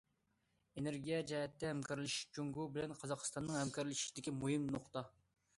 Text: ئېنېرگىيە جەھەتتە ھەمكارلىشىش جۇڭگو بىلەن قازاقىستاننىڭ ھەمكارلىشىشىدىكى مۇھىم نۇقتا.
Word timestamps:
ئېنېرگىيە 0.79 1.19
جەھەتتە 1.31 1.69
ھەمكارلىشىش 1.71 2.25
جۇڭگو 2.39 2.67
بىلەن 2.79 2.97
قازاقىستاننىڭ 3.03 3.61
ھەمكارلىشىشىدىكى 3.63 4.39
مۇھىم 4.43 4.71
نۇقتا. 4.79 5.09